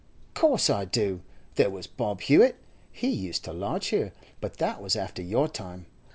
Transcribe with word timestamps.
'Course 0.33 0.67
I 0.67 0.85
do. 0.85 1.21
There 1.57 1.69
was 1.69 1.85
Bob 1.85 2.21
Hewett; 2.21 2.55
he 2.91 3.07
used 3.09 3.43
to 3.45 3.53
lodge 3.53 3.89
here, 3.89 4.13
but 4.39 4.57
that 4.57 4.81
was 4.81 4.95
after 4.95 5.21
your 5.21 5.47
time. 5.47 5.85